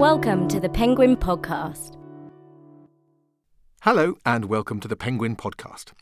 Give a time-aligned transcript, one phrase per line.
[0.00, 1.98] Welcome to the Penguin Podcast.
[3.82, 5.92] Hello, and welcome to the Penguin Podcast.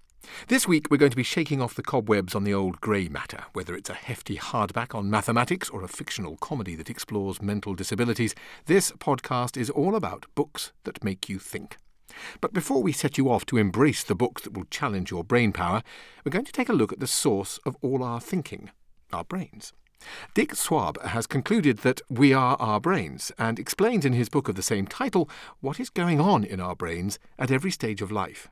[0.47, 3.47] This week we're going to be shaking off the cobwebs on the old grey matter,
[3.55, 8.37] whether it's a hefty hardback on mathematics or a fictional comedy that explores mental disabilities.
[8.67, 11.77] This podcast is all about books that make you think.
[12.41, 15.51] But before we set you off to embrace the books that will challenge your brain
[15.51, 15.83] power,
[16.25, 18.71] we're going to take a look at the source of all our thinking
[19.13, 19.73] our brains.
[20.35, 24.55] Dick Swaab has concluded that we are our brains and explains in his book of
[24.55, 25.29] the same title
[25.61, 28.49] what is going on in our brains at every stage of life.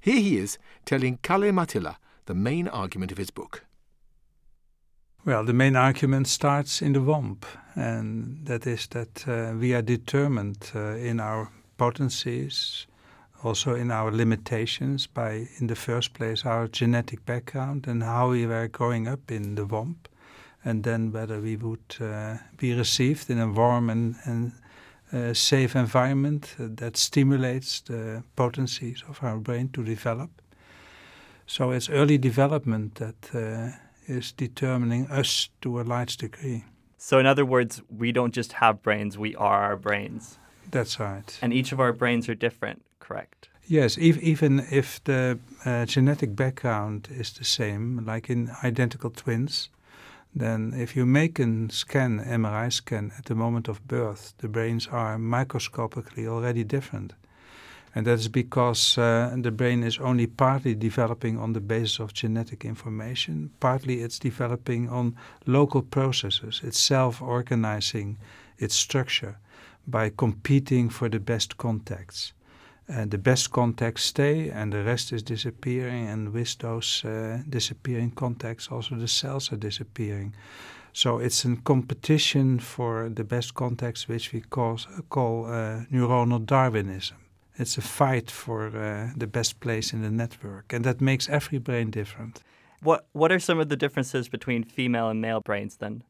[0.00, 3.64] Here he is telling Kalle Mattila the main argument of his book.
[5.24, 7.40] Well, the main argument starts in the womb,
[7.74, 12.86] and that is that uh, we are determined uh, in our potencies,
[13.42, 18.46] also in our limitations, by, in the first place, our genetic background and how we
[18.46, 19.98] were growing up in the womb
[20.68, 24.52] and then whether we would uh, be received in a warm and, and
[25.12, 30.30] uh, safe environment that stimulates the potencies of our brain to develop.
[31.46, 33.76] So it's early development that uh,
[34.06, 36.64] is determining us to a large degree.
[36.98, 40.38] So, in other words, we don't just have brains, we are our brains.
[40.70, 41.38] That's right.
[41.40, 43.48] And each of our brains are different, correct?
[43.66, 49.70] Yes, ev even if the uh, genetic background is the same, like in identical twins,
[50.38, 54.86] then if you make a scan, MRI scan, at the moment of birth, the brains
[54.86, 57.14] are microscopically already different.
[57.94, 62.12] And that is because uh, the brain is only partly developing on the basis of
[62.12, 65.16] genetic information, partly it's developing on
[65.46, 66.60] local processes.
[66.62, 68.18] It's self organizing
[68.58, 69.38] its structure
[69.86, 72.32] by competing for the best contacts
[72.88, 78.10] and the best contacts stay and the rest is disappearing and with those uh, disappearing
[78.10, 80.34] contacts also the cells are disappearing.
[80.92, 84.78] So it's a competition for the best contacts which we call,
[85.10, 87.18] call uh, neuronal darwinism.
[87.56, 91.58] It's a fight for uh, the best place in the network and that makes every
[91.58, 92.42] brain different.
[92.80, 96.04] What what are some of the differences between female and male brains then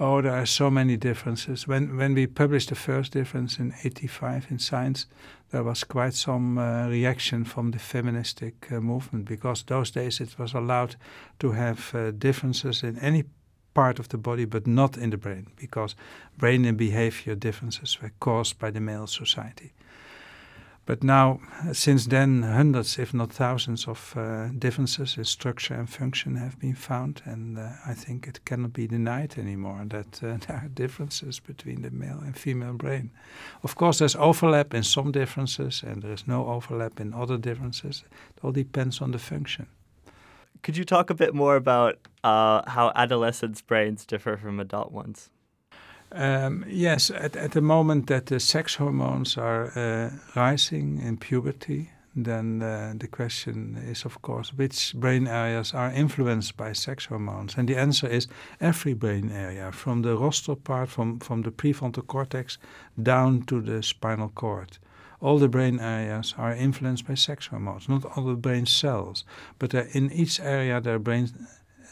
[0.00, 1.68] Oh, there are so many differences.
[1.68, 5.06] When when we published the first difference in '85 in Science,
[5.50, 10.36] there was quite some uh, reaction from the feministic uh, movement because those days it
[10.36, 10.96] was allowed
[11.38, 13.24] to have uh, differences in any
[13.72, 15.94] part of the body, but not in the brain, because
[16.38, 19.72] brain and behavior differences were caused by the male society.
[20.86, 21.40] But now,
[21.72, 26.74] since then, hundreds, if not thousands, of uh, differences in structure and function have been
[26.74, 31.40] found, and uh, I think it cannot be denied anymore that uh, there are differences
[31.40, 33.10] between the male and female brain.
[33.62, 38.04] Of course, there's overlap in some differences, and there is no overlap in other differences.
[38.36, 39.68] It all depends on the function.
[40.62, 45.30] Could you talk a bit more about uh, how adolescents' brains differ from adult ones?
[46.14, 51.90] Um, yes, at, at the moment that the sex hormones are uh, rising in puberty,
[52.14, 57.56] then uh, the question is, of course, which brain areas are influenced by sex hormones?
[57.56, 58.28] And the answer is
[58.60, 62.58] every brain area, from the rostral part, from, from the prefrontal cortex
[63.02, 64.78] down to the spinal cord.
[65.20, 69.24] All the brain areas are influenced by sex hormones, not all the brain cells,
[69.58, 71.30] but in each area there are brain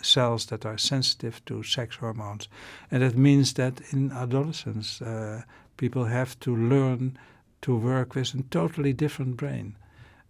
[0.02, 2.48] cells that are sensitive to sex hormones.
[2.90, 5.42] And that means that in adolescence, uh,
[5.76, 7.18] people have to learn
[7.62, 9.76] to work with a totally different brain.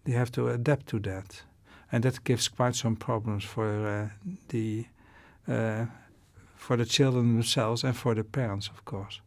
[0.05, 1.43] They have to adapt to that.
[1.91, 4.09] And that gives quite some problems for uh,
[4.49, 4.87] the
[5.49, 5.87] uh,
[6.57, 9.21] for the children themselves and for the parents, of course.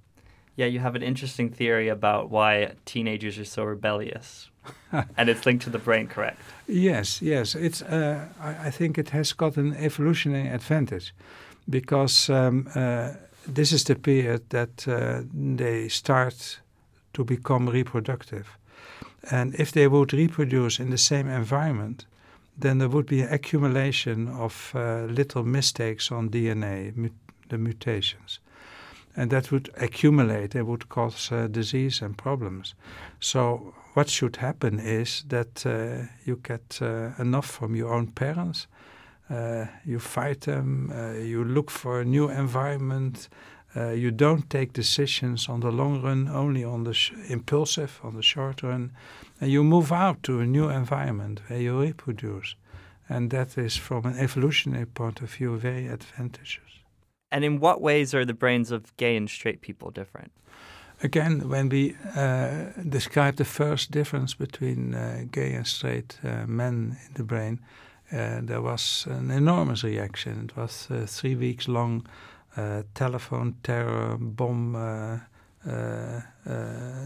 [0.55, 4.49] Yeah, you have an interesting theory about why teenagers are so rebellious.
[5.17, 6.39] and it's linked to the brain, correct?
[6.67, 7.55] Yes, yes.
[7.55, 7.81] It's.
[7.81, 11.13] Uh, I, I, think it has got an evolutionary advantage,
[11.69, 13.11] because um, uh,
[13.45, 16.59] this is the period that uh, they start
[17.13, 18.57] to become reproductive,
[19.29, 22.05] and if they would reproduce in the same environment,
[22.57, 27.11] then there would be an accumulation of uh, little mistakes on DNA, mut
[27.49, 28.39] the mutations
[29.15, 30.55] and that would accumulate.
[30.55, 32.75] It would cause uh, disease and problems.
[33.19, 38.67] So what should happen is that uh, you get uh, enough from your own parents.
[39.29, 40.91] Uh, you fight them.
[40.93, 43.29] Uh, you look for a new environment.
[43.75, 46.95] Uh, you don't take decisions on the long run, only on the
[47.27, 48.91] impulsive, on the short run,
[49.41, 52.55] and you move out to a new environment where you reproduce,
[53.09, 56.84] and that is, from an evolutionary point of view, very advantageous.
[57.31, 60.31] And in what ways are the brains of gay and straight people different?
[61.03, 66.97] Again, when we uh, describe the first difference between uh, gay and straight uh, men
[67.05, 67.59] in the brain,
[68.11, 70.45] uh, there was an enormous reaction.
[70.49, 72.07] It was uh, three weeks long
[72.55, 74.73] uh, telephone terror bomb
[75.63, 76.23] the,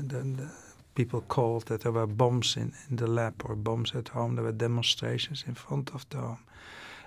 [0.10, 0.50] the
[0.94, 4.36] people called that there were bombs in, in the lab or bombs at home.
[4.36, 6.44] There were demonstrations in front of the home.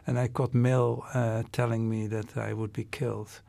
[0.06, 3.40] And I got mail uh, telling me that I would be killed.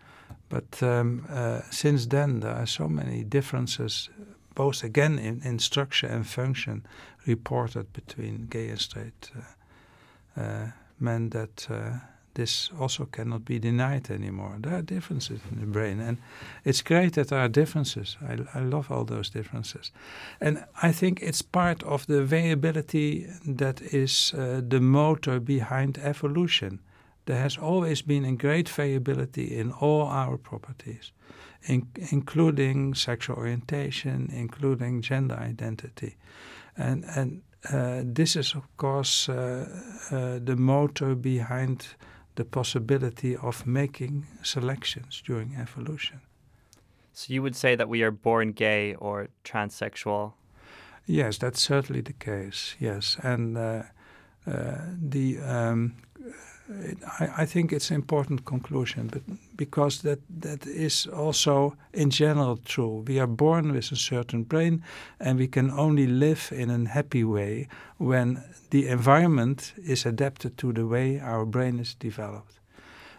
[0.49, 4.09] But um, uh, since then, there are so many differences,
[4.53, 6.85] both again in, in structure and function,
[7.25, 11.99] reported between gay and straight uh, uh men that uh,
[12.33, 14.57] this also cannot be denied anymore.
[14.59, 16.17] There are differences in the brain, and
[16.63, 18.17] it's great that there are differences.
[18.21, 19.91] I, I love all those differences.
[20.41, 26.79] And I think it's part of the variability that is uh, the motor behind evolution.
[27.25, 31.11] There has always been a great variability in all our properties,
[31.63, 36.17] in, including sexual orientation, including gender identity.
[36.75, 37.41] And, and
[37.71, 39.65] uh, this is, of course, uh,
[40.11, 41.95] uh, the motor behind
[42.35, 46.21] the possibility of making selections during evolution.
[47.13, 50.33] So you would say that we are born gay or transsexual?
[51.05, 52.75] Yes, that's certainly the case.
[52.79, 53.83] Yes, and uh,
[54.47, 55.95] uh, the um,
[57.19, 59.21] I, I, think it's an important conclusion, but
[59.57, 63.03] because that that is also in general true.
[63.07, 64.81] We are born with a certain brain,
[65.19, 67.67] and we can only live in a happy way
[67.97, 72.59] when the environment is adapted to the way our brain is developed.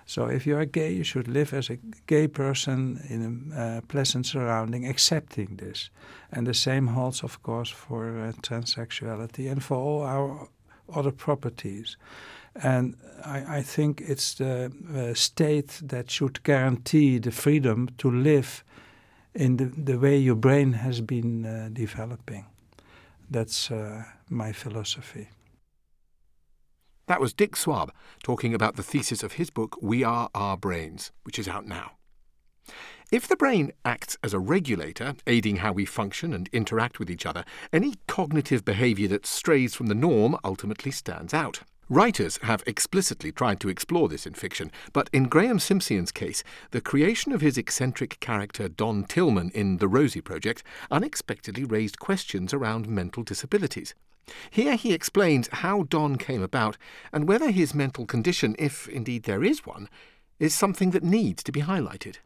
[0.06, 3.80] So if you are gay, you should live as a gay person in a uh,
[3.88, 5.90] pleasant surrounding, accepting this.
[6.30, 10.48] And the same holds, of course, for uh, transsexuality and for all our
[10.94, 11.96] other properties.
[12.62, 18.64] And I, I think it's the uh, state that should guarantee the freedom to live
[19.34, 22.46] in the, the way your brain has been uh, developing.
[23.28, 25.28] That's uh, my philosophy.
[27.06, 27.90] That was Dick Swaab
[28.22, 31.92] talking about the thesis of his book, We Are Our Brains, which is out now.
[33.12, 37.26] If the brain acts as a regulator, aiding how we function and interact with each
[37.26, 41.60] other, any cognitive behaviour that strays from the norm ultimately stands out.
[41.90, 46.80] Writers have explicitly tried to explore this in fiction, but in Graeme Simsion's case, the
[46.80, 52.88] creation of his eccentric character Don Tillman in The Rosie Project unexpectedly raised questions around
[52.88, 53.94] mental disabilities.
[54.50, 56.78] Here he explains how Don came about
[57.12, 59.90] and whether his mental condition, if indeed there is one,
[60.38, 62.16] is something that needs to be highlighted.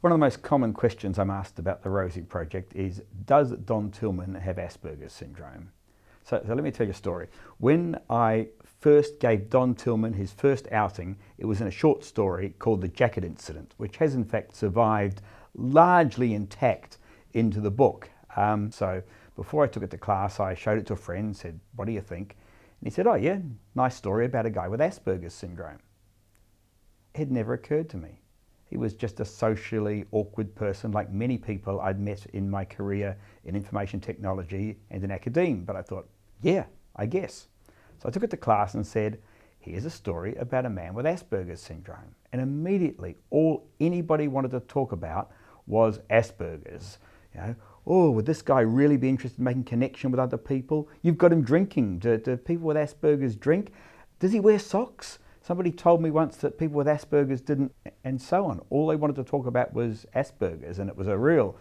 [0.00, 3.92] One of the most common questions I'm asked about the Rosie Project is Does Don
[3.92, 5.70] Tillman have Asperger's syndrome?
[6.24, 7.28] So, so let me tell you a story.
[7.58, 8.48] When I
[8.80, 12.88] first gave Don Tillman his first outing, it was in a short story called The
[12.88, 15.22] Jacket Incident, which has in fact survived
[15.54, 16.98] largely intact
[17.32, 18.10] into the book.
[18.36, 19.02] Um, so
[19.36, 21.92] before I took it to class, I showed it to a friend, said, What do
[21.92, 22.36] you think?
[22.80, 23.38] And he said, Oh, yeah,
[23.74, 25.78] nice story about a guy with Asperger's syndrome.
[27.14, 28.21] It had never occurred to me.
[28.72, 33.18] He was just a socially awkward person, like many people I'd met in my career
[33.44, 35.62] in information technology and in academia.
[35.66, 36.08] But I thought,
[36.40, 36.64] yeah,
[36.96, 37.48] I guess.
[37.98, 39.20] So I took it to class and said,
[39.58, 42.14] here's a story about a man with Asperger's syndrome.
[42.32, 45.32] And immediately, all anybody wanted to talk about
[45.66, 46.96] was Asperger's.
[47.34, 47.54] You know,
[47.86, 50.88] oh, would this guy really be interested in making connection with other people?
[51.02, 51.98] You've got him drinking.
[51.98, 53.70] Do, do people with Asperger's drink?
[54.18, 55.18] Does he wear socks?
[55.42, 57.74] Somebody told me once that people with Asperger's didn't,
[58.04, 58.60] and so on.
[58.70, 61.56] All they wanted to talk about was Asperger's, and it was a real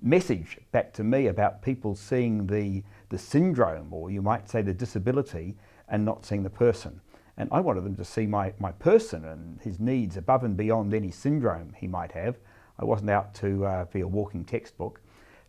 [0.00, 4.72] message back to me about people seeing the, the syndrome, or you might say the
[4.72, 5.54] disability,
[5.88, 6.98] and not seeing the person.
[7.36, 10.94] And I wanted them to see my, my person and his needs above and beyond
[10.94, 12.38] any syndrome he might have.
[12.78, 15.00] I wasn't out to uh, be a walking textbook.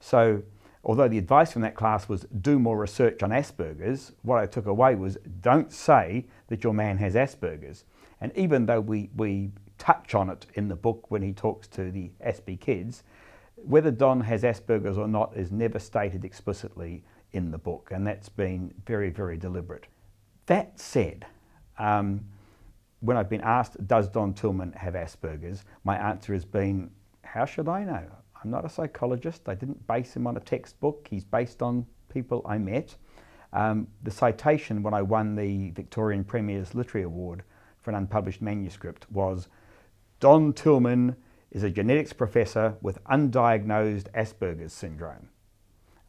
[0.02, 0.44] So
[0.86, 4.68] although the advice from that class was do more research on Asperger's, what I took
[4.68, 7.84] away was don't say that your man has Asperger's.
[8.22, 11.92] And even though we, we touch on it in the book when he talks to
[11.92, 13.04] the Aspie kids,
[13.56, 18.30] whether Don has Asperger's or not is never stated explicitly in the book, and that's
[18.30, 19.88] been very, very deliberate.
[20.46, 21.26] That said,
[21.80, 22.26] um,
[23.00, 26.92] when I've been asked, does Don Tillman have Asperger's, my answer has been,
[27.24, 28.06] how should I know?
[28.44, 29.48] I'm not a psychologist.
[29.48, 31.08] I didn't base him on a textbook.
[31.10, 32.96] He's based on people I met.
[33.54, 37.44] Um, the citation when I won the Victorian Premier's Literary Award
[37.82, 39.48] for an unpublished manuscript was
[40.20, 41.16] Don Tillman
[41.52, 45.30] is a genetics professor with undiagnosed Asperger's syndrome.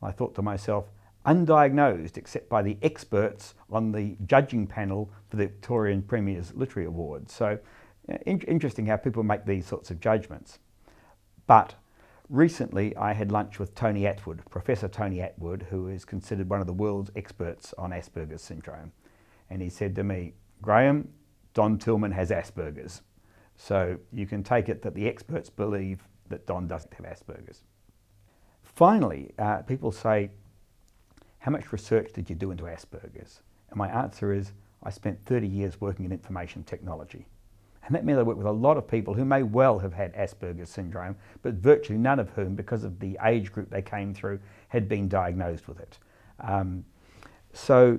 [0.03, 0.87] I thought to myself,
[1.25, 7.31] undiagnosed except by the experts on the judging panel for the Victorian Premier's Literary Award.
[7.31, 7.59] So
[8.27, 10.59] in interesting how people make these sorts of judgments.
[11.47, 11.75] But
[12.29, 16.67] Recently, I had lunch with Tony Attwood, Professor Tony Attwood, who is considered one of
[16.67, 18.91] the world's experts on Asperger's syndrome.
[19.49, 21.09] And he said to me, Graeme,
[21.55, 23.03] Don Tillman has Asperger's.
[23.55, 27.63] So you can take it that the experts believe that Don doesn't have Asperger's.
[28.65, 30.31] Finally, uh, people say,
[31.39, 33.41] How much research did you do into Asperger's?
[33.71, 34.53] And my answer is,
[34.83, 37.27] I spent 30 years working in information technology.
[37.87, 40.13] And that meant I worked with a lot of people who may well have had
[40.15, 44.41] Asperger's syndrome, but virtually none of whom, because of the age group they came through,
[44.69, 45.99] had been diagnosed with it.
[46.41, 46.85] Um,
[47.53, 47.99] so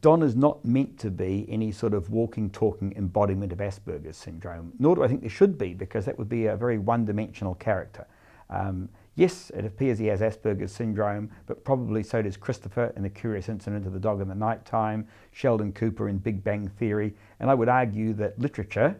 [0.00, 4.72] Don is not meant to be any sort of walking, talking embodiment of Asperger's syndrome,
[4.78, 7.54] nor do I think there should be, because that would be a very one dimensional
[7.54, 8.06] character.
[8.50, 13.10] Um, yes, it appears he has Asperger's syndrome, but probably so does Christopher in The
[13.10, 17.14] Curious Incident of the Dog in the Night Time, Sheldon Cooper in Big Bang Theory,
[17.40, 18.96] and I would argue that literature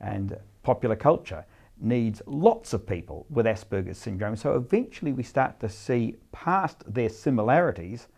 [0.00, 1.44] and popular culture
[1.80, 4.36] needs lots of people with Asperger's syndrome.
[4.36, 8.08] So eventually we start to see past their similarities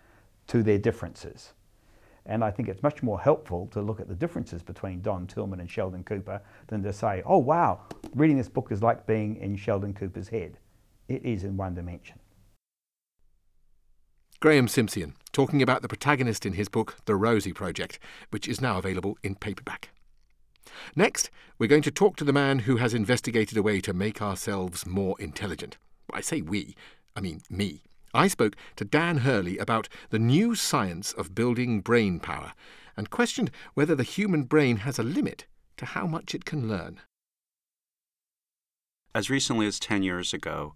[0.48, 1.52] to their differences.
[2.26, 5.60] And I think it's much more helpful to look at the differences between Don Tillman
[5.60, 7.80] and Sheldon Cooper than to say, oh, wow,
[8.14, 10.58] reading this book is like being in Sheldon Cooper's head.
[11.08, 12.18] It is in one dimension.
[14.40, 17.98] Graeme Simsion talking about the protagonist in his book, The Rosie Project,
[18.30, 19.90] which is now available in paperback.
[20.94, 24.22] Next, we're going to talk to the man who has investigated a way to make
[24.22, 25.76] ourselves more intelligent.
[26.12, 26.74] I say we,
[27.16, 27.82] I mean me.
[28.12, 32.52] I spoke to Dan Hurley about the new science of building brain power
[32.96, 35.46] and questioned whether the human brain has a limit
[35.78, 37.00] to how much it can learn.
[39.14, 40.74] As recently as 10 years ago,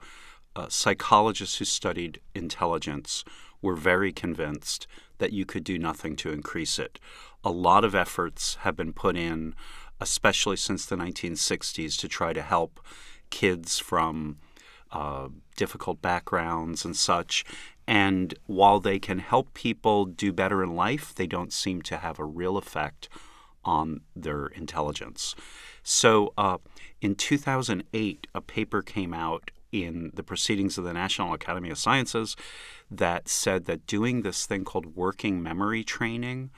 [0.54, 3.25] uh, psychologists who studied intelligence
[3.61, 4.87] were very convinced
[5.18, 7.00] that you could do nothing to increase it.
[7.42, 9.54] A lot of efforts have been put in,
[10.00, 12.78] especially since the 1960s, to try to help
[13.30, 14.38] kids from
[14.92, 17.45] uh, difficult backgrounds and such.
[17.87, 22.18] And while they can help people do better in life, they don't seem to have
[22.21, 23.09] a real effect
[23.64, 25.35] on their intelligence.
[25.83, 26.59] So uh,
[27.00, 32.37] in 2008, a paper came out in the proceedings of the National Academy of Sciences
[32.90, 36.50] that said that doing this thing called working memory training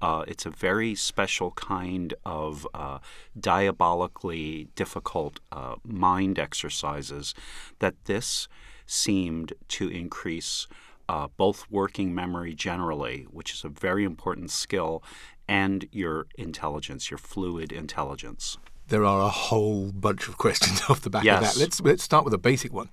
[0.00, 2.98] uh, it's a very special kind of uh,
[3.38, 7.34] diabolically difficult uh, mind exercises
[7.78, 8.46] that this
[8.86, 10.66] seemed to increase
[11.08, 15.02] uh, both working memory generally, which is a very important skill,
[15.48, 18.58] and your intelligence, your fluid intelligence.
[18.88, 21.36] There are a whole bunch of questions off the back yes.
[21.36, 21.60] of that.
[21.60, 22.88] Let's let's start with a basic one.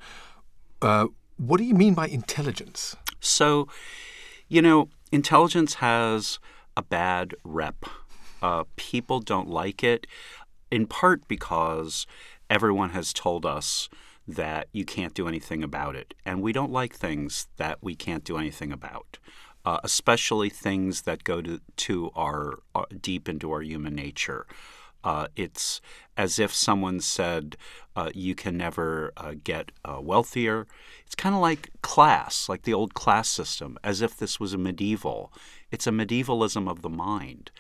[0.82, 1.08] Uh,
[1.38, 2.96] what do you mean by intelligence?
[3.20, 3.68] So,
[4.48, 6.40] you know, intelligence has
[6.76, 7.86] a bad rep.
[8.42, 10.06] Uh, people don't like it,
[10.70, 12.06] in part because
[12.50, 13.90] everyone has told us
[14.28, 16.14] that you can't do anything about it.
[16.26, 19.18] And we don't like things that we can't do anything about,
[19.66, 24.46] uh, especially things that go to, to our uh, deep into our human nature.
[25.04, 25.82] Uh, it's
[26.16, 27.58] as if someone said,
[27.96, 30.68] uh, you can never uh, get uh, wealthier.
[31.06, 34.58] It's kind of like class, like the old class system, as if this was a
[34.58, 35.32] medieval.
[35.72, 37.52] It's a medievalism of the mind.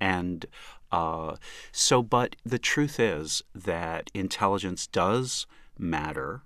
[0.00, 0.46] And
[0.92, 1.36] uh,
[1.72, 5.46] so, but the truth is that intelligence does
[5.78, 6.42] matter.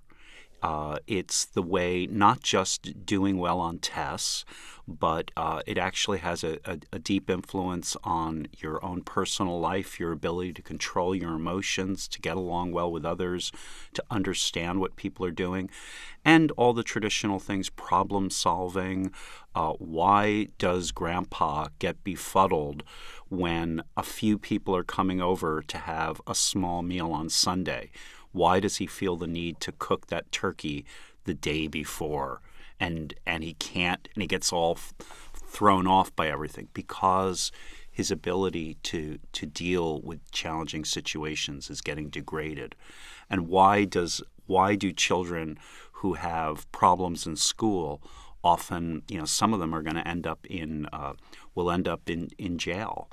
[0.61, 4.45] Uh, it's the way not just doing well on tests,
[4.87, 9.99] but uh, it actually has a, a, a, deep influence on your own personal life,
[9.99, 13.51] your ability to control your emotions, to get along well with others,
[13.93, 15.69] to understand what people are doing,
[16.23, 19.11] and all the traditional things problem solving.
[19.55, 22.83] Uh, why does grandpa get befuddled
[23.29, 27.89] when a few people are coming over to have a small meal on Sunday?
[28.31, 30.85] Why does he feel the need to cook that turkey
[31.25, 32.41] the day before?
[32.81, 34.75] and and he can't and he gets all
[35.35, 37.51] thrown off by everything because
[37.89, 42.75] his ability to to deal with challenging situations is getting degraded
[43.29, 45.57] and why does why do children
[45.93, 48.01] who have problems in school
[48.43, 51.13] often you know some of them are going to end up in uh,
[51.53, 53.07] will end up in in jail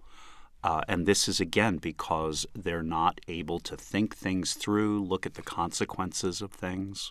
[0.64, 5.34] uh, and this is again because they're not able to think things through, look at
[5.34, 7.10] the consequences of things.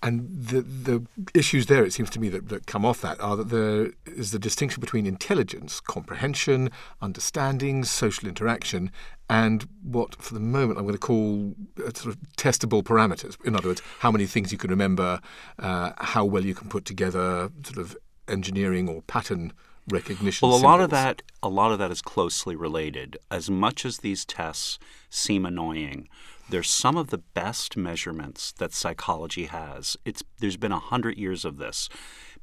[0.00, 1.04] And the the
[1.34, 4.30] issues there, it seems to me, that, that come off that are that there is
[4.30, 6.70] the distinction between intelligence, comprehension,
[7.02, 8.92] understanding, social interaction,
[9.28, 13.36] and what, for the moment, I'm going to call uh, sort of testable parameters.
[13.44, 15.20] In other words, how many things you can remember,
[15.58, 17.96] uh, how well you can put together sort of
[18.28, 19.52] engineering or pattern
[19.90, 20.46] recognition.
[20.48, 20.72] Well, a symbols.
[20.72, 23.16] lot of that, a lot of that is closely related.
[23.30, 24.78] As much as these tests
[25.10, 26.08] seem annoying,
[26.50, 29.96] they're some of the best measurements that psychology has.
[30.04, 31.88] It's there's been a hundred years of this.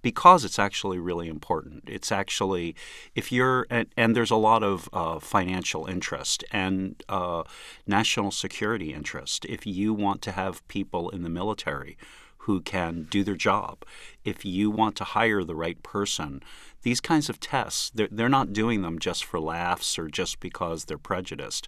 [0.06, 1.82] because it's actually really important.
[1.88, 2.76] It's actually,
[3.16, 7.42] if you're, and, and there's a lot of uh, financial interest and uh,
[7.88, 9.46] national security interest.
[9.46, 11.98] If you want to have people in the military
[12.46, 13.84] who can do their job,
[14.24, 16.44] if you want to hire the right person,
[16.84, 20.86] these kinds of tests, they're, they're not doing them just for laughs or just because
[20.86, 21.68] they're prejudiced.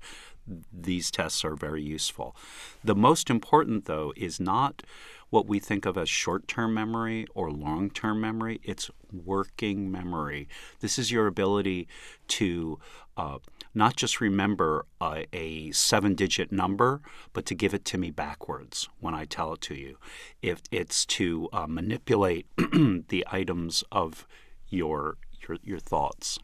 [0.72, 2.36] These tests are very useful.
[2.84, 4.84] The most important, though, is not
[5.32, 8.62] what we think of as short term memory or long term memory.
[8.64, 10.48] It's working memory.
[10.80, 11.88] This is your ability
[12.30, 12.80] to
[13.18, 13.40] uh,
[13.78, 18.90] not just remember a, a seven digit number, but to give it to me backwards
[19.00, 19.98] when I tell it to you.
[20.42, 24.28] If it's to uh, manipulate the items of
[24.68, 25.18] your,
[25.48, 26.40] your, your thoughts.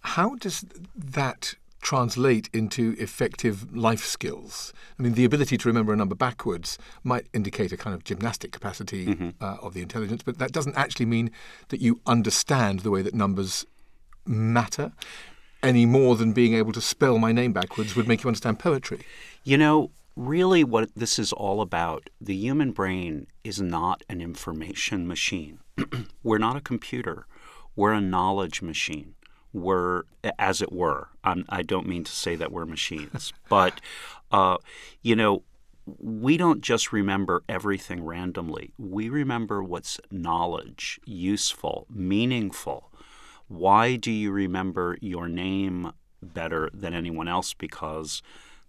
[0.00, 0.64] How does
[0.96, 4.72] that translate into effective life skills?
[4.98, 8.52] I mean, the ability to remember a number backwards might indicate a kind of gymnastic
[8.52, 9.30] capacity mm-hmm.
[9.40, 11.30] uh, of the intelligence, but that doesn't actually mean
[11.68, 13.66] that you understand the way that numbers
[14.26, 14.92] matter
[15.64, 19.00] any more than being able to spell my name backwards would make you understand poetry.
[19.42, 25.06] You know, really what this is all about, the human brain is not an information
[25.06, 25.58] machine.
[26.22, 27.26] We're not a computer.
[27.76, 29.14] We're a knowledge machine
[29.52, 30.02] We're,
[30.38, 31.08] as it were.
[31.24, 33.80] I'm, I do not mean to say that we're machines, but
[34.30, 34.58] uh,
[35.02, 35.42] you know,
[35.98, 38.72] we don't just remember everything randomly.
[38.78, 42.90] We remember what's knowledge, useful, meaningful.
[43.48, 47.54] Why do you remember your name better than anyone else?
[47.54, 48.22] Because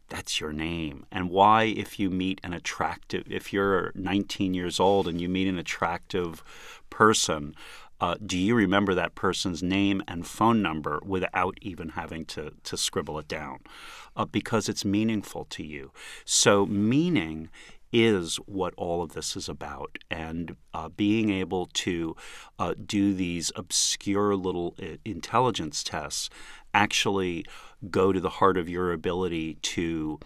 [0.10, 1.06] that's your name.
[1.12, 5.48] And why, if you meet an attractive, if you're 19 years old and you meet
[5.48, 6.44] an attractive
[6.90, 7.56] person,
[8.02, 12.78] uh, do you remember that person's name and phone number without even having to, to
[12.78, 13.60] scribble it down?
[14.16, 15.92] Uh, because it's meaningful to you.
[16.24, 17.50] So, meaning
[17.92, 19.98] is what all of this is about.
[20.10, 22.16] And uh, being able to
[22.60, 26.30] uh, do these obscure little uh, intelligence tests
[26.74, 27.46] actually
[27.90, 30.20] go to the heart of your ability to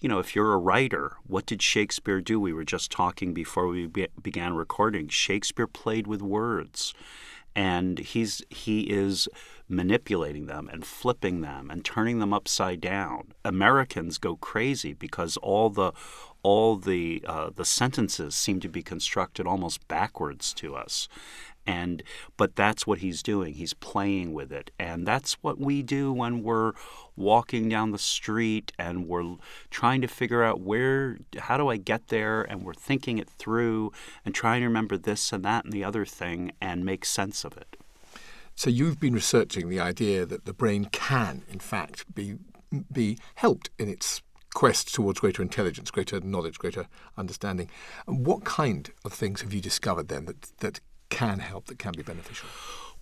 [0.00, 2.40] you know, if you're a writer, what did Shakespeare do?
[2.40, 5.08] We were just talking before we be- began recording.
[5.08, 6.94] Shakespeare played with words
[7.54, 9.28] and he's he is
[9.68, 13.32] manipulating them and flipping them and turning them upside down.
[13.44, 15.92] Americans go crazy because all the
[16.42, 21.08] all the uh, the sentences seem to be constructed almost backwards to us,
[21.66, 22.02] and
[22.36, 23.54] but that's what he's doing.
[23.54, 24.70] He's playing with it.
[24.78, 26.72] And that's what we do when we're
[27.16, 29.36] walking down the street and we're
[29.70, 32.42] trying to figure out where how do i get there?
[32.42, 33.92] And we're thinking it through
[34.24, 37.56] and trying to remember this and that and the other thing and make sense of
[37.56, 37.76] it.
[38.54, 42.38] So you've been researching the idea that the brain can in fact be
[42.92, 44.22] be helped in its
[44.54, 46.86] quest towards greater intelligence, greater knowledge, greater
[47.16, 47.68] understanding.
[48.06, 52.02] What kind of things have you discovered then that, that can help, that can be
[52.02, 52.48] beneficial?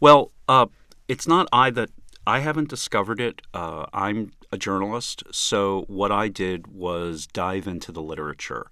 [0.01, 0.67] Well, uh,
[1.09, 1.91] it's not I that
[2.27, 3.41] I haven't discovered it.
[3.55, 8.67] Uh, I'm a journalist, so what I did was dive into the literature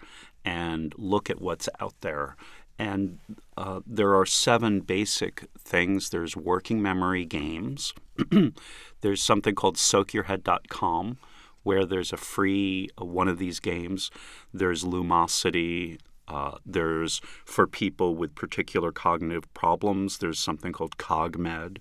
[0.44, 2.36] and look at what's out there.
[2.78, 3.18] And
[3.56, 6.10] uh, there are seven basic things.
[6.10, 7.94] There's working memory games.
[9.00, 11.18] there's something called soakyourhead.com,
[11.66, 14.08] where there's a free uh, one of these games.
[14.54, 15.98] There's Lumosity.
[16.28, 21.78] Uh, there's for people with particular cognitive problems, there's something called CogMed.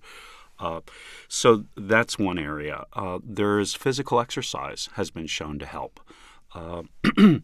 [0.58, 0.82] Uh,
[1.28, 2.86] so that's one area.
[2.94, 6.00] Uh, there's physical exercise has been shown to help.
[6.54, 6.84] Uh,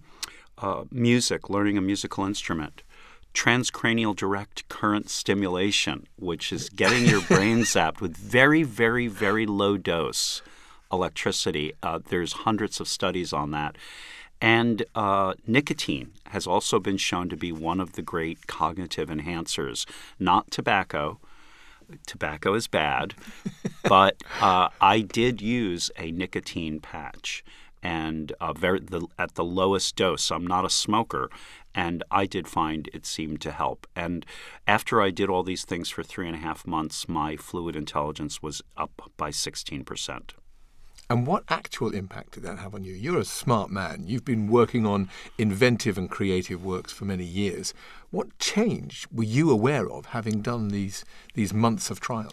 [0.58, 2.82] uh, music, learning a musical instrument.
[3.36, 9.78] Transcranial direct current stimulation, which is getting your brain zapped with very, very, very low
[9.78, 10.42] dose
[10.92, 11.74] electricity.
[11.82, 13.78] Uh, there's hundreds of studies on that.
[14.42, 19.86] And uh, nicotine has also been shown to be one of the great cognitive enhancers,
[20.20, 21.20] not tobacco.
[22.08, 23.14] Tobacco is bad,
[23.84, 27.44] but uh, I did use a nicotine patch
[27.84, 30.32] and uh, very, the, at the lowest dose.
[30.32, 31.30] I'm not a smoker,
[31.76, 33.88] and I did find it seemed to help.
[33.96, 34.26] And
[34.68, 38.42] after I did all these things for three and a half months, my fluid intelligence
[38.42, 40.34] was up by 16 percent.
[41.12, 42.94] And what actual impact did that have on you?
[42.94, 44.06] You're a smart man.
[44.08, 47.74] You've been working on inventive and creative works for many years.
[48.12, 52.32] What change were you aware of having done these these months of trials?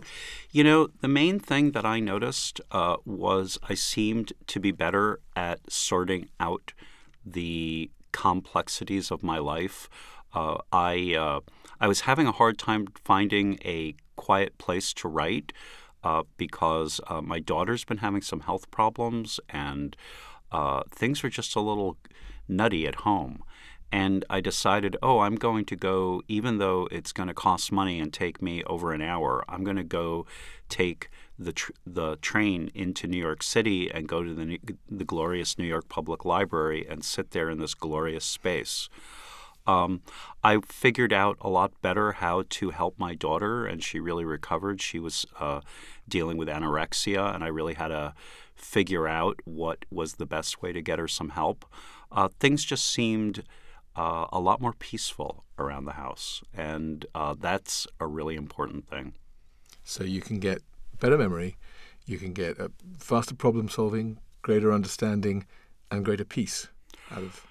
[0.52, 5.18] You know, the main thing that I noticed uh, was I seemed to be better
[5.34, 6.72] at sorting out
[7.26, 9.88] the complexities of my life.
[10.32, 11.40] Uh, I uh,
[11.80, 15.52] I was having a hard time finding a quiet place to write
[16.04, 19.96] uh, because uh, my daughter's been having some health problems and
[20.52, 21.96] uh, things are just a little
[22.48, 23.42] nutty at home.
[23.90, 28.00] And I decided, oh, I'm going to go, even though it's going to cost money
[28.00, 30.26] and take me over an hour, I'm going to go
[30.68, 31.08] take
[31.38, 34.58] the tr- the train into New York City and go to the
[34.90, 38.90] the glorious New York Public Library and sit there in this glorious space.
[39.68, 40.00] Um,
[40.42, 44.80] I figured out a lot better how to help my daughter, and she really recovered.
[44.80, 45.60] She was uh,
[46.08, 48.14] dealing with anorexia, and I really had to
[48.56, 51.66] figure out what was the best way to get her some help.
[52.10, 53.44] Uh, things just seemed
[53.94, 59.12] uh, a lot more peaceful around the house, and uh, that's a really important thing.
[59.84, 60.62] So you can get
[60.98, 61.58] better memory,
[62.06, 62.56] you can get
[62.98, 65.44] faster problem solving, greater understanding,
[65.90, 66.68] and greater peace
[67.10, 67.46] out of.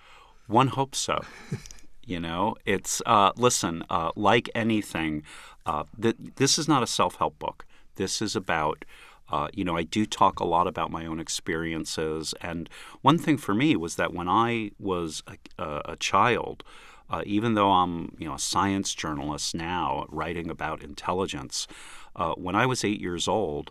[0.47, 1.23] One hopes so.
[2.07, 5.23] You know, it's uh, listen, uh, like anything,
[5.65, 7.65] uh, th- this is not a self help book.
[7.95, 8.85] This is about,
[9.29, 12.33] uh, you know, I do talk a lot about my own experiences.
[12.39, 12.69] And
[13.01, 16.63] one thing for me was that when I was a, a, a child,
[17.09, 21.67] uh, even though I'm, you know, a science journalist now writing about intelligence,
[22.15, 23.69] uh, when I was eight years old,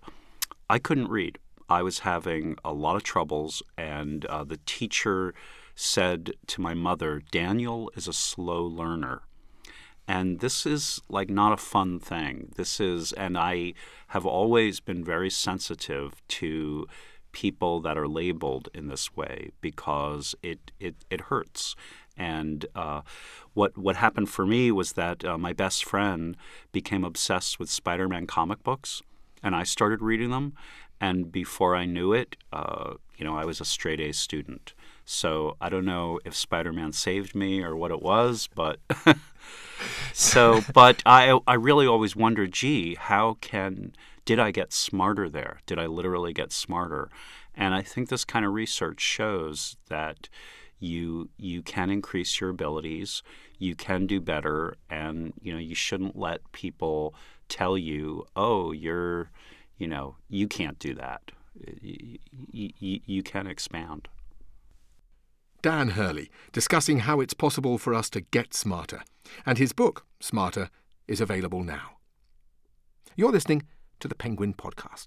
[0.69, 1.39] I couldn't read.
[1.71, 5.33] I was having a lot of troubles, and the teacher
[5.77, 9.23] said to my mother, Daniel is a slow learner.
[10.09, 12.53] And this is like not a fun thing.
[12.57, 13.75] This is, and I
[14.09, 16.87] have always been very sensitive to
[17.33, 21.77] people that are labeled in this way because it, it, it hurts.
[22.17, 23.03] And uh,
[23.53, 26.35] what what happened for me was that uh, my best friend
[26.73, 29.03] became obsessed with Spider-Man comic books,
[29.43, 30.55] and I started reading them.
[30.99, 34.73] And before I knew it, uh, you know, I was a straight A student.
[35.07, 38.81] So I don't know if Spider Man saved me or what it was, but
[40.13, 45.61] so but I I really always wonder gee, how can did I get smarter there?
[45.65, 47.09] Did I literally get smarter?
[47.55, 50.29] And I think this kind of research shows that
[50.81, 53.23] you you can increase your abilities,
[53.59, 57.15] you can do better, and you know you shouldn't let people
[57.49, 59.31] tell you, oh, you're,
[59.79, 61.31] you know, you can't do that.
[61.81, 62.19] You,
[62.51, 64.09] you, you can expand.
[65.67, 69.03] Dan Hurley, discussing how it's possible for us to get smarter.
[69.45, 70.71] And his book, Smarter,
[71.09, 71.97] is available now.
[73.17, 73.65] You're listening
[73.99, 75.07] to the Penguin Podcast.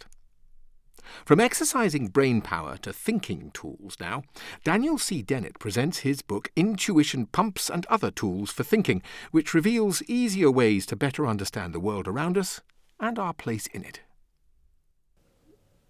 [1.23, 4.23] From exercising brain power to thinking tools now,
[4.65, 5.21] Daniel C.
[5.21, 10.85] Dennett presents his book Intuition Pumps and Other Tools for Thinking, which reveals easier ways
[10.87, 12.59] to better understand the world around us
[12.99, 14.01] and our place in it.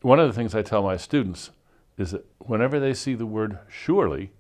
[0.04, 1.50] One of the things I tell my students
[1.98, 4.32] is that whenever they see the word surely,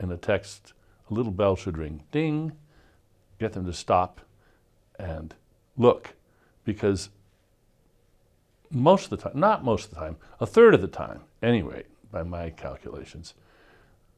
[0.00, 0.72] in the text,
[1.10, 2.52] a little bell should ring ding,
[3.38, 4.20] get them to stop
[4.98, 5.34] and
[5.76, 6.14] look.
[6.64, 7.10] Because
[8.70, 11.84] most of the time, not most of the time, a third of the time, anyway,
[12.10, 13.34] by my calculations,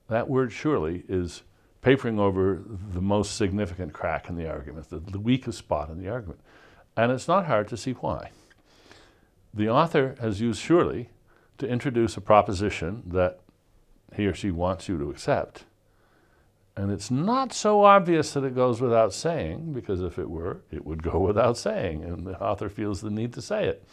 [0.08, 1.42] that word surely is
[1.80, 6.08] papering over the most significant crack in the argument, the, the weakest spot in the
[6.08, 6.40] argument.
[6.96, 8.30] And it's not hard to see why.
[9.54, 11.08] The author has used surely
[11.58, 13.40] to introduce a proposition that
[14.14, 15.64] he or she wants you to accept.
[16.76, 20.86] And it's not so obvious that it goes without saying, because if it were, it
[20.86, 23.84] would go without saying, and the author feels the need to say it.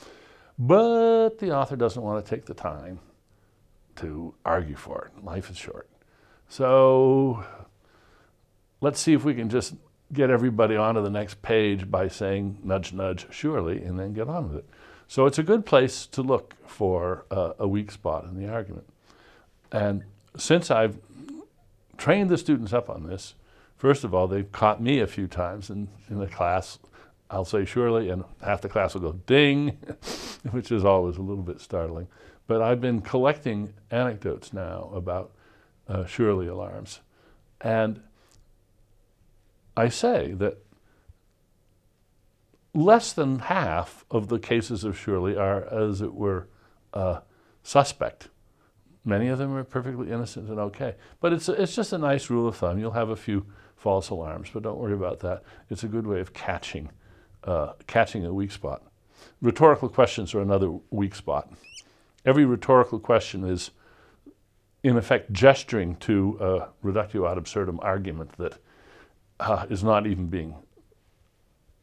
[0.58, 3.00] But the author doesn't want to take the time
[3.98, 5.24] to argue for it.
[5.24, 5.90] Life is short.
[6.48, 7.44] So
[8.82, 9.76] let's see if we can just
[10.12, 14.50] get everybody onto the next page by saying nudge, nudge, surely, and then get on
[14.50, 14.70] with it.
[15.08, 18.88] So it's a good place to look for uh, a weak spot in the argument.
[19.72, 20.04] And
[20.38, 20.98] since I've
[22.00, 23.36] trained the students up on this.
[23.76, 26.80] First of all, they've caught me a few times in, in the class.
[27.30, 29.78] I'll say surely, and half the class will go ding,
[30.52, 32.08] which is always a little bit startling.
[32.48, 35.32] But I've been collecting anecdotes now about
[35.88, 37.02] uh, surely alarms.
[37.62, 38.02] And
[39.78, 40.58] I say that
[42.74, 46.48] less than half of the cases of surely are, as it were,
[46.94, 47.20] uh,
[47.62, 48.30] suspect
[49.06, 50.96] Many of them are perfectly innocent and okay.
[51.20, 52.80] But it's, it's just a nice rule of thumb.
[52.80, 55.44] You'll have a few false alarms, but don't worry about that.
[55.70, 56.90] It's a good way of catching,
[57.44, 58.84] uh, catching a weak spot.
[59.42, 61.52] Rhetorical questions are another weak spot.
[62.26, 63.72] Every rhetorical question is,
[64.84, 68.58] in effect, gesturing to a reductio ad absurdum argument that
[69.40, 70.56] uh, is not even being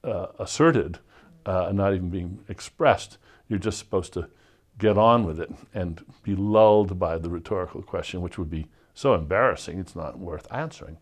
[0.04, 0.98] uh, asserted,
[1.46, 3.18] uh, and not even being expressed.
[3.48, 4.28] You're just supposed to
[4.78, 9.14] get on with it and be lulled by the rhetorical question, which would be so
[9.14, 10.98] embarrassing it's not worth answering.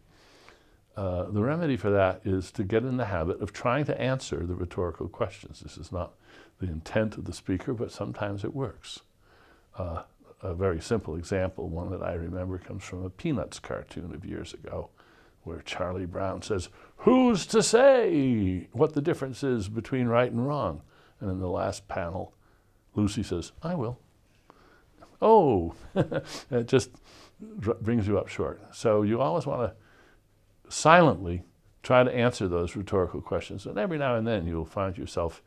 [0.96, 4.46] Uh, the remedy for that is to get in the habit of trying to answer
[4.46, 5.60] the rhetorical questions.
[5.60, 6.12] This is not
[6.60, 9.00] the intent of the speaker, but sometimes it works.
[9.76, 10.02] Uh,
[10.42, 14.54] a very simple example, one that I remember, comes from a Peanuts cartoon of years
[14.54, 14.90] ago,
[15.42, 20.82] where Charlie Brown says, Who's to say what the difference is between right and wrong?
[21.20, 22.34] And in the last panel,
[22.94, 23.98] Lucy says, I will.
[25.20, 26.90] Oh, it just
[27.40, 28.61] brings you up short.
[28.74, 31.42] So you always want to silently
[31.83, 33.66] try to answer those rhetorical questions.
[33.66, 35.42] And every now and then you'll find yourself,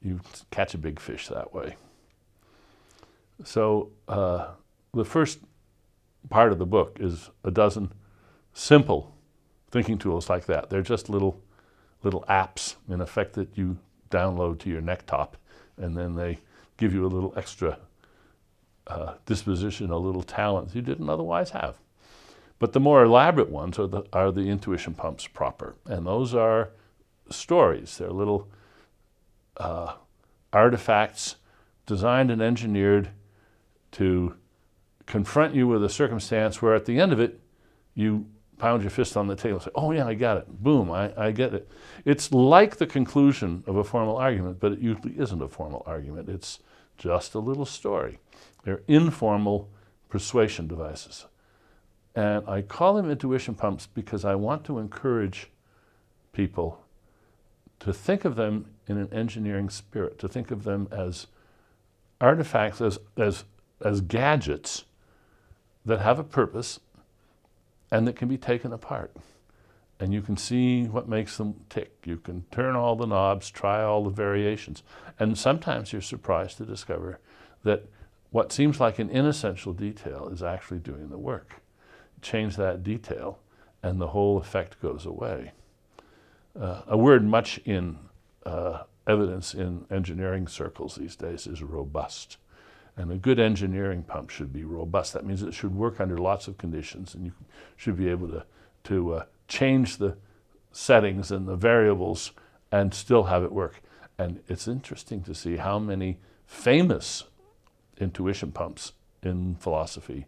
[0.00, 0.20] you
[0.50, 1.76] catch a big fish that way.
[3.42, 4.48] So uh,
[4.92, 5.40] the first
[6.30, 7.92] part of the book is a dozen
[8.52, 9.14] simple
[9.70, 10.70] thinking tools like that.
[10.70, 11.40] They're just little
[12.02, 13.78] little apps in effect that you
[14.10, 15.30] download to your necktop,
[15.78, 16.38] and then they
[16.76, 17.78] give you a little extra
[18.86, 21.76] uh, disposition, a little talent you didn't otherwise have.
[22.58, 26.70] But the more elaborate ones are the, are the intuition pumps proper, and those are
[27.30, 27.98] stories.
[27.98, 28.48] They're little
[29.56, 29.94] uh,
[30.52, 31.36] artifacts
[31.86, 33.10] designed and engineered
[33.92, 34.36] to
[35.06, 37.40] confront you with a circumstance where at the end of it,
[37.94, 38.26] you
[38.58, 40.62] pound your fist on the table and say, Oh, yeah, I got it.
[40.62, 41.68] Boom, I, I get it.
[42.04, 46.28] It's like the conclusion of a formal argument, but it usually isn't a formal argument.
[46.28, 46.60] It's
[46.96, 48.18] just a little story.
[48.64, 49.68] They're informal
[50.08, 51.26] persuasion devices.
[52.14, 55.50] And I call them intuition pumps because I want to encourage
[56.32, 56.80] people
[57.80, 61.26] to think of them in an engineering spirit, to think of them as
[62.20, 63.44] artifacts, as, as,
[63.84, 64.84] as gadgets
[65.84, 66.80] that have a purpose
[67.94, 69.14] and that can be taken apart.
[70.00, 71.92] And you can see what makes them tick.
[72.04, 74.82] You can turn all the knobs, try all the variations.
[75.20, 77.20] And sometimes you're surprised to discover
[77.62, 77.84] that
[78.30, 81.62] what seems like an inessential detail is actually doing the work.
[82.20, 83.38] Change that detail,
[83.80, 85.52] and the whole effect goes away.
[86.60, 87.98] Uh, a word much in
[88.44, 92.38] uh, evidence in engineering circles these days is robust.
[92.96, 95.12] And a good engineering pump should be robust.
[95.14, 97.32] That means it should work under lots of conditions, and you
[97.76, 98.44] should be able to,
[98.84, 100.16] to uh, change the
[100.70, 102.32] settings and the variables
[102.70, 103.82] and still have it work.
[104.18, 107.24] And it's interesting to see how many famous
[107.98, 110.26] intuition pumps in philosophy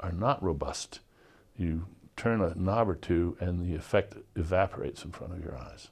[0.00, 1.00] are not robust.
[1.56, 5.88] You turn a knob or two, and the effect evaporates in front of your eyes.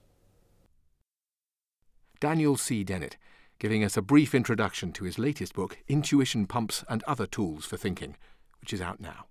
[2.20, 2.82] Daniel C.
[2.82, 3.16] Dennett,
[3.58, 7.76] giving us a brief introduction to his latest book, Intuition Pumps and Other Tools for
[7.76, 8.16] Thinking,
[8.60, 9.26] which is out now.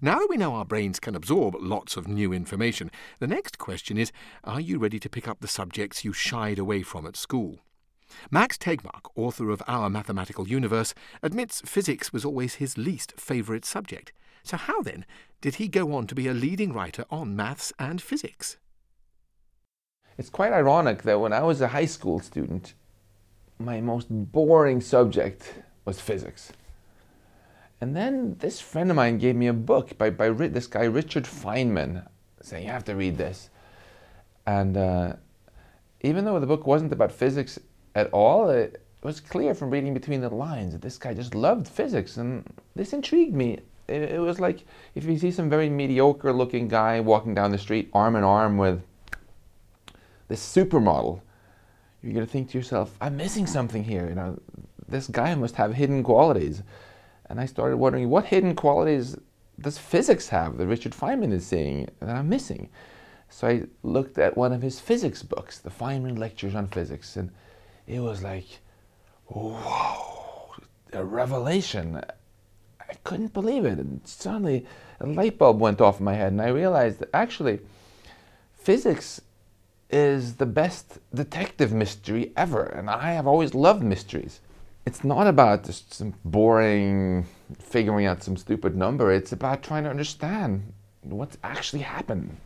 [0.00, 3.98] Now that we know our brains can absorb lots of new information, the next question
[3.98, 4.12] is
[4.44, 7.58] Are you ready to pick up the subjects you shied away from at school?
[8.30, 14.12] Max Tegmark, author of Our Mathematical Universe, admits physics was always his least favourite subject.
[14.44, 15.04] So, how then
[15.40, 18.58] did he go on to be a leading writer on maths and physics?
[20.16, 22.74] It's quite ironic that when I was a high school student,
[23.58, 26.52] my most boring subject was physics.
[27.80, 31.24] And then this friend of mine gave me a book by, by this guy, Richard
[31.24, 32.06] Feynman,
[32.40, 33.50] saying, You have to read this.
[34.46, 35.14] And uh,
[36.00, 37.58] even though the book wasn't about physics
[37.94, 38.50] at all.
[38.50, 42.44] It was clear from reading between the lines that this guy just loved physics, and
[42.74, 43.60] this intrigued me.
[43.86, 47.58] It, it was like if you see some very mediocre looking guy walking down the
[47.58, 48.82] street arm in arm with
[50.28, 51.20] this supermodel,
[52.02, 54.08] you're going to think to yourself, I'm missing something here.
[54.08, 54.38] You know,
[54.88, 56.62] this guy must have hidden qualities.
[57.30, 59.16] And I started wondering, what hidden qualities
[59.60, 62.68] does physics have that Richard Feynman is seeing that I'm missing?
[63.30, 67.30] So I looked at one of his physics books, the Feynman Lectures on Physics, and
[67.86, 68.46] it was like,
[69.26, 70.52] whoa,
[70.92, 72.00] a revelation.
[72.80, 73.78] I couldn't believe it.
[73.78, 74.66] And suddenly
[75.00, 77.60] a light bulb went off in my head, and I realized that actually
[78.52, 79.20] physics
[79.94, 82.64] is the best detective mystery ever.
[82.64, 84.40] And I have always loved mysteries.
[84.84, 87.26] It's not about just some boring
[87.58, 92.36] figuring out some stupid number, it's about trying to understand what's actually happened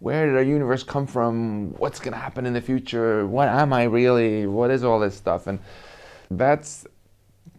[0.00, 1.74] where did our universe come from?
[1.74, 3.26] What's going to happen in the future?
[3.26, 4.46] What am I really?
[4.46, 5.46] What is all this stuff?
[5.46, 5.58] And
[6.30, 6.86] that's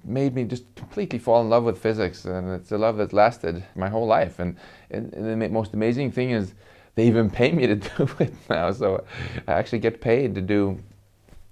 [0.05, 2.25] made me just completely fall in love with physics.
[2.25, 4.39] And it's a love that's lasted my whole life.
[4.39, 4.55] And,
[4.89, 6.53] and, and the most amazing thing is
[6.95, 8.71] they even pay me to do it now.
[8.71, 9.03] So
[9.47, 10.79] I actually get paid to do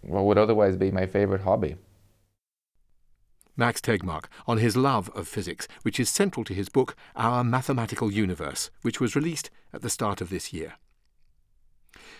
[0.01, 1.75] what would otherwise be my favorite hobby.
[3.59, 8.11] Max Tegmark on his love of physics, which is central to his book Our Mathematical
[8.11, 10.75] Universe, which was released at the start of this year.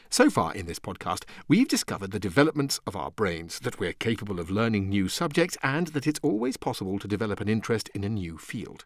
[0.10, 4.40] So far in this podcast, we've discovered the developments of our brains, that we're capable
[4.40, 8.10] of learning new subjects, and that it's always possible to develop an interest in a
[8.10, 8.86] new field.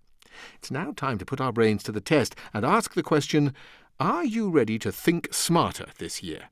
[0.55, 3.53] It's now time to put our brains to the test and ask the question
[4.01, 6.49] Are you ready to think smarter this year?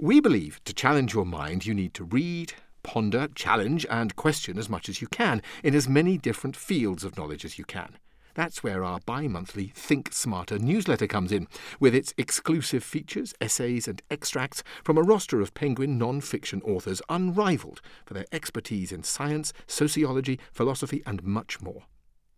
[0.00, 2.52] We believe to challenge your mind, you need to read,
[2.84, 7.18] ponder, challenge, and question as much as you can in as many different fields of
[7.18, 7.98] knowledge as you can.
[8.34, 11.48] That's where our bi monthly Think Smarter newsletter comes in,
[11.80, 17.02] with its exclusive features, essays, and extracts from a roster of Penguin non fiction authors
[17.08, 21.82] unrivaled for their expertise in science, sociology, philosophy, and much more.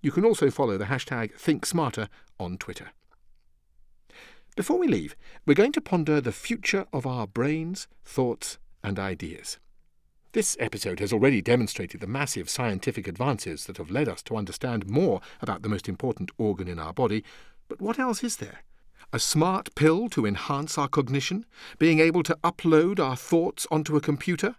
[0.00, 2.08] You can also follow the hashtag ThinkSmarter
[2.40, 2.90] on Twitter.
[4.56, 5.14] Before we leave,
[5.46, 9.58] we're going to ponder the future of our brains, thoughts, and ideas.
[10.32, 14.88] This episode has already demonstrated the massive scientific advances that have led us to understand
[14.88, 17.22] more about the most important organ in our body,
[17.68, 18.60] but what else is there?
[19.12, 21.44] A smart pill to enhance our cognition?
[21.78, 24.56] Being able to upload our thoughts onto a computer?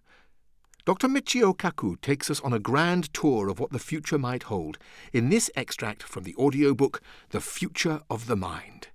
[0.86, 1.08] Dr.
[1.08, 4.78] Michio Kaku takes us on a grand tour of what the future might hold
[5.12, 8.90] in this extract from the audiobook The Future of the Mind.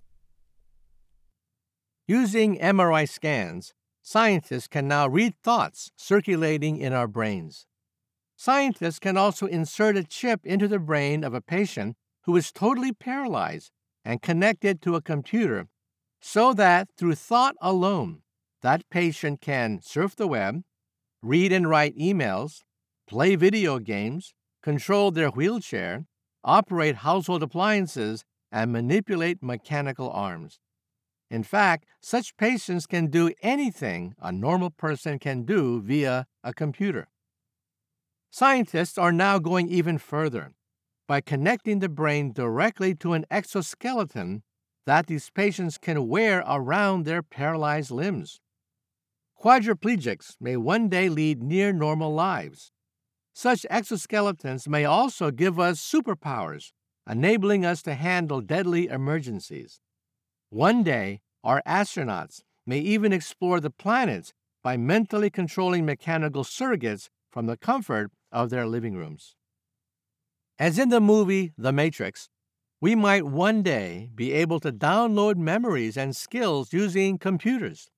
[2.06, 3.74] Using MRI scans,
[4.08, 7.66] scientists can now read thoughts circulating in our brains.
[8.36, 12.90] Scientists can also insert a chip into the brain of a patient who is totally
[12.90, 13.70] paralyzed
[14.06, 15.66] and connected to a computer
[16.22, 18.22] so that through thought alone,
[18.62, 20.62] that patient can surf the web,
[21.22, 22.62] read and write emails,
[23.06, 26.06] play video games, control their wheelchair,
[26.42, 30.60] operate household appliances, and manipulate mechanical arms.
[31.30, 37.08] In fact, such patients can do anything a normal person can do via a computer.
[38.30, 40.52] Scientists are now going even further
[41.06, 44.42] by connecting the brain directly to an exoskeleton
[44.86, 48.40] that these patients can wear around their paralyzed limbs.
[49.42, 52.72] Quadriplegics may one day lead near normal lives.
[53.34, 56.72] Such exoskeletons may also give us superpowers,
[57.08, 59.80] enabling us to handle deadly emergencies.
[60.50, 64.32] One day, our astronauts may even explore the planets
[64.62, 69.36] by mentally controlling mechanical surrogates from the comfort of their living rooms.
[70.58, 72.28] As in the movie The Matrix,
[72.80, 77.90] we might one day be able to download memories and skills using computers.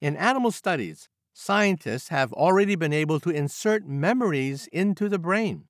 [0.00, 5.68] In animal studies, scientists have already been able to insert memories into the brain.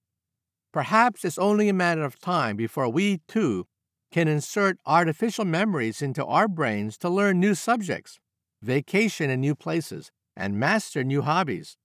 [0.72, 3.66] Perhaps it's only a matter of time before we, too,
[4.10, 8.18] can insert artificial memories into our brains to learn new subjects,
[8.62, 11.76] vacation in new places, and master new hobbies.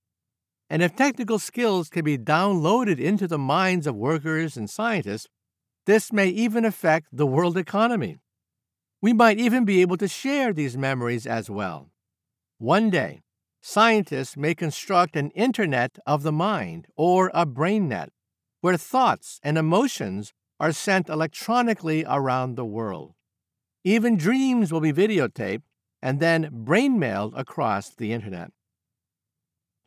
[0.70, 5.26] And if technical skills can be downloaded into the minds of workers and scientists,
[5.84, 8.18] this may even affect the world economy.
[9.00, 11.90] We might even be able to share these memories as well.
[12.58, 13.22] One day,
[13.60, 18.10] scientists may construct an internet of the mind or a brain net
[18.60, 23.14] where thoughts and emotions are sent electronically around the world.
[23.82, 25.64] Even dreams will be videotaped
[26.00, 28.52] and then brain mailed across the internet.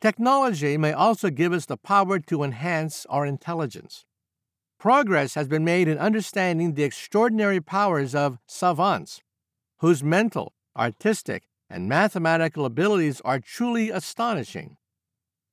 [0.02, 4.04] Technology may also give us the power to enhance our intelligence.
[4.78, 9.22] Progress has been made in understanding the extraordinary powers of savants,
[9.78, 14.76] whose mental, artistic, and mathematical abilities are truly astonishing.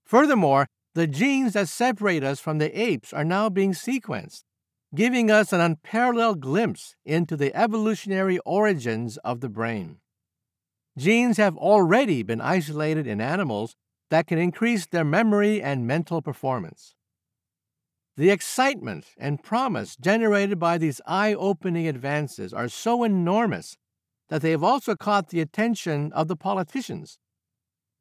[0.03, 4.43] Furthermore, the genes that separate us from the apes are now being sequenced,
[4.95, 9.97] giving us an unparalleled glimpse into the evolutionary origins of the brain.
[10.97, 13.75] Genes have already been isolated in animals
[14.11, 16.93] that can increase their memory and mental performance.
[18.15, 23.75] The excitement and promise generated by these eye opening advances are so enormous
[24.29, 27.17] that they have also caught the attention of the politicians.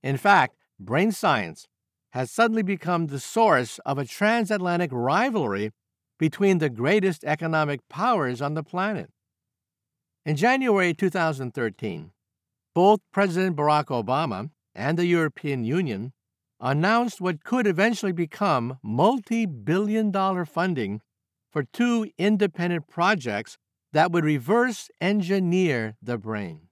[0.02, 1.66] In fact, brain science
[2.11, 5.72] has suddenly become the source of a transatlantic rivalry
[6.22, 9.11] between the greatest economic powers on the planet.
[10.24, 12.12] In January 2013,
[12.76, 16.12] both President Barack Obama and the European Union
[16.61, 21.00] announced what could eventually become multi billion dollar funding
[21.50, 23.58] for two independent projects
[23.92, 26.68] that would reverse engineer the brain.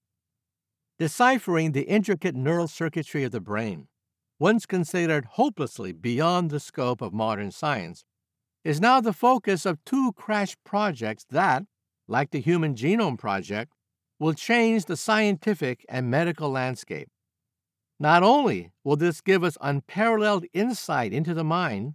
[0.96, 3.88] Deciphering the intricate neural circuitry of the brain,
[4.38, 8.04] once considered hopelessly beyond the scope of modern science,
[8.64, 11.64] is now the focus of two crash projects that,
[12.08, 13.72] like the Human Genome Project,
[14.18, 17.08] will change the scientific and medical landscape.
[17.98, 21.94] Not only will this give us unparalleled insight into the mind,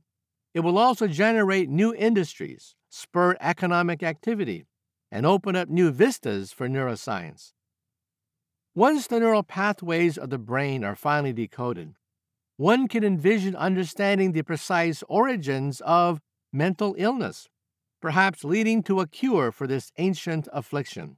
[0.54, 4.66] it will also generate new industries, spur economic activity,
[5.12, 7.54] and open up new vistas for neuroscience.
[8.74, 11.96] Once the neural pathways of the brain are finally decoded,
[12.58, 16.22] one can envision understanding the precise origins of
[16.56, 17.50] mental illness,
[18.02, 21.18] perhaps leading to a cure for this ancient affliction.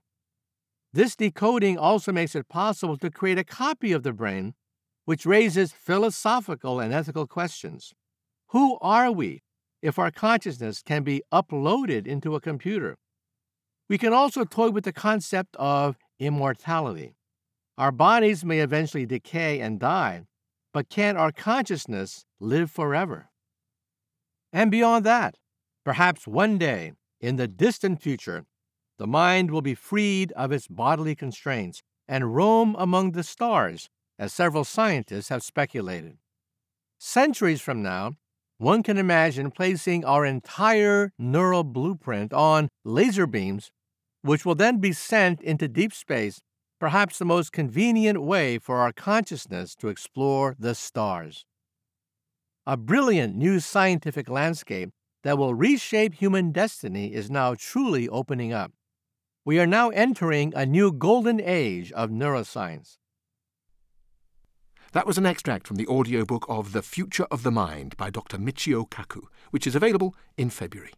[0.91, 4.55] This decoding also makes it possible to create a copy of the brain,
[5.05, 7.93] which raises philosophical and ethical questions.
[8.47, 9.43] Who are we
[9.81, 12.97] if our consciousness can be uploaded into a computer?
[13.89, 17.15] We can also toy with the concept of immortality.
[17.77, 20.23] Our bodies may eventually decay and die,
[20.73, 23.29] but can our consciousness live forever?
[24.58, 25.36] And beyond that,
[25.86, 28.47] perhaps one day, in the distant future,
[28.97, 33.88] the mind will be freed of its bodily constraints and roam among the stars,
[34.18, 36.18] as several scientists have speculated.
[36.97, 38.14] Centuries from now,
[38.58, 43.70] one can imagine placing our entire neural blueprint on laser beams,
[44.24, 46.41] which will then be sent into deep space,
[46.80, 51.45] perhaps the most convenient way for our consciousness to explore the stars.
[52.70, 54.89] A brilliant new scientific landscape
[55.24, 58.74] that will reshape human destiny is now truly opening up.
[59.45, 62.97] We are now entering a new golden age of neuroscience.
[64.91, 68.38] That was an extract from the audiobook of The Future of the Mind by Dr.
[68.38, 70.91] Michio Kaku, which is available in February.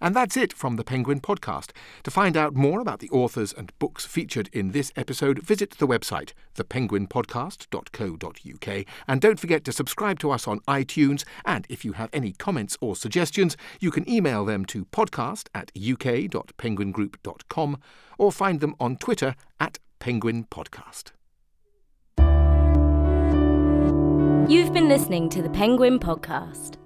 [0.00, 1.70] And that's it from the Penguin Podcast.
[2.04, 5.86] To find out more about the authors and books featured in this episode, visit the
[5.86, 8.84] website, thepenguinpodcast.co.uk.
[9.06, 11.24] And don't forget to subscribe to us on iTunes.
[11.44, 15.72] And if you have any comments or suggestions, you can email them to podcast at
[15.76, 17.80] uk.penguingroup.com
[18.18, 21.12] or find them on Twitter at Penguin Podcast.
[24.48, 26.76] You've been listening to the Penguin Podcast.